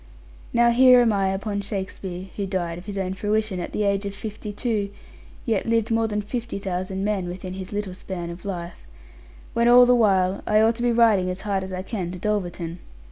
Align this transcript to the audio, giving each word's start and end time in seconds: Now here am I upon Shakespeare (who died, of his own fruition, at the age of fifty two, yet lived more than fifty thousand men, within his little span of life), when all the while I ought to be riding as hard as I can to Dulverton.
Now 0.51 0.71
here 0.71 0.99
am 0.99 1.13
I 1.13 1.27
upon 1.27 1.61
Shakespeare 1.61 2.29
(who 2.35 2.47
died, 2.47 2.79
of 2.79 2.87
his 2.87 2.97
own 2.97 3.13
fruition, 3.13 3.59
at 3.59 3.71
the 3.71 3.83
age 3.83 4.03
of 4.07 4.15
fifty 4.15 4.51
two, 4.51 4.89
yet 5.45 5.67
lived 5.67 5.91
more 5.91 6.07
than 6.07 6.23
fifty 6.23 6.57
thousand 6.57 7.03
men, 7.03 7.27
within 7.27 7.53
his 7.53 7.71
little 7.71 7.93
span 7.93 8.31
of 8.31 8.43
life), 8.43 8.87
when 9.53 9.67
all 9.67 9.85
the 9.85 9.93
while 9.93 10.41
I 10.47 10.59
ought 10.59 10.73
to 10.77 10.81
be 10.81 10.91
riding 10.91 11.29
as 11.29 11.41
hard 11.41 11.63
as 11.63 11.71
I 11.71 11.83
can 11.83 12.09
to 12.13 12.17
Dulverton. 12.17 12.79